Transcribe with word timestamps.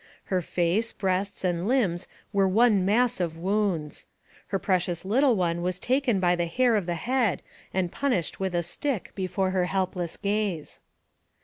Her 0.33 0.41
face, 0.41 0.93
breasts, 0.93 1.43
and 1.43 1.67
limbs 1.67 2.07
were 2.33 2.47
one 2.47 2.83
mass 2.83 3.19
of 3.19 3.37
wounds. 3.37 4.07
Her 4.47 4.57
precious 4.57 5.05
little 5.05 5.35
one 5.35 5.61
was 5.61 5.77
taken 5.77 6.19
by 6.19 6.35
the 6.35 6.47
hair 6.47 6.75
of 6.75 6.87
the 6.87 6.95
head 6.95 7.43
and 7.71 7.91
punished 7.91 8.39
with 8.39 8.55
a 8.55 8.63
stick 8.63 9.11
before 9.13 9.51
her 9.51 9.65
helpless 9.65 10.17
gaze. 10.17 10.79